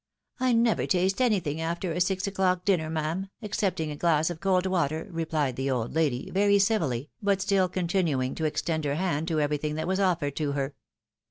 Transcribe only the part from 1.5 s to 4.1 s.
after a six o'clock dinner, ma'am, excepting a